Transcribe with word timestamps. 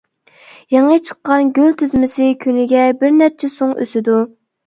يېڭى 0.75 0.95
چىققان 1.09 1.51
گۈل 1.57 1.75
تىزمىسى 1.81 2.29
كۈنىگە 2.45 2.85
بىرنەچچە 3.03 3.53
سۇڭ 3.57 3.77
ئۆسىدۇ. 3.85 4.19